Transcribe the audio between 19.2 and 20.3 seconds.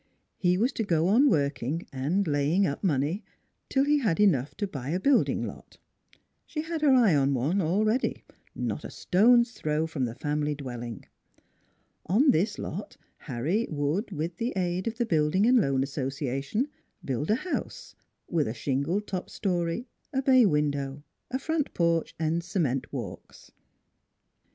story, a